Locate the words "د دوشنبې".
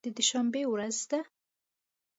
0.05-0.63